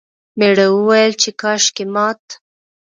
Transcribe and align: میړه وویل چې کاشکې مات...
میړه 0.37 0.67
وویل 0.75 1.13
چې 1.21 1.29
کاشکې 1.41 1.85
مات... 1.93 2.23